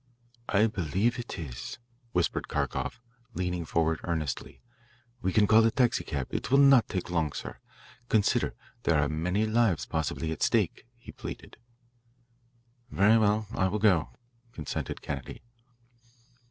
[0.49, 1.77] "I believe it is,"
[2.11, 2.99] whispered Kharkoff,
[3.35, 4.59] leaning forward earnestly.
[5.21, 7.59] "We can call a taxicab it will not take long, sir.
[8.09, 11.57] Consider, there are many lives possibly at stake," he pleaded.
[12.89, 14.09] "Very well, I will go,"
[14.53, 15.43] consented Kennedy.